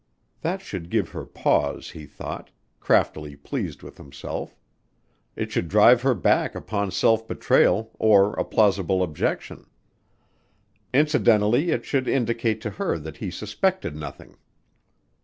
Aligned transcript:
That 0.41 0.61
should 0.63 0.89
give 0.89 1.09
her 1.09 1.27
pause, 1.27 1.91
he 1.91 2.07
thought, 2.07 2.49
craftily 2.79 3.35
pleased 3.35 3.83
with 3.83 3.97
himself. 3.99 4.57
It 5.35 5.51
should 5.51 5.67
drive 5.67 6.01
her 6.01 6.15
back 6.15 6.55
upon 6.55 6.89
self 6.89 7.27
betrayal 7.27 7.91
or 7.99 8.33
a 8.33 8.43
plausible 8.43 9.03
objection. 9.03 9.67
Incidentally 10.91 11.69
it 11.69 11.85
should 11.85 12.07
indicate 12.07 12.61
to 12.61 12.71
her 12.81 12.97
that 12.97 13.17
he 13.17 13.29
suspected 13.29 13.95
nothing. 13.95 14.37